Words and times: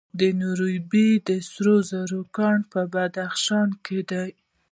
د 0.19 0.21
نورابې 0.41 1.07
د 1.27 1.29
سرو 1.49 1.75
زرو 1.91 2.21
کان 2.37 2.59
په 2.71 2.79
بدخشان 2.93 3.69
کې 3.85 3.99
دی. 4.11 4.29